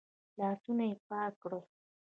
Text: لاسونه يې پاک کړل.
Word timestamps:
لاسونه 0.39 0.83
يې 0.89 0.95
پاک 1.07 1.31
کړل. 1.41 1.63